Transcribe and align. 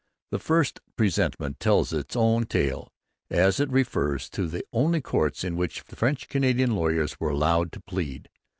The 0.31 0.39
first 0.39 0.79
presentment 0.95 1.59
tells 1.59 1.93
its 1.93 2.15
own 2.15 2.47
tale, 2.47 2.91
as 3.29 3.59
it 3.59 3.69
refers 3.69 4.31
to 4.31 4.47
the 4.47 4.65
only 4.73 4.99
courts 4.99 5.43
in 5.43 5.55
which 5.55 5.81
French 5.81 6.27
Canadian 6.27 6.75
lawyers 6.75 7.19
were 7.19 7.29
allowed 7.29 7.71
to 7.73 7.81
plead. 7.81 8.27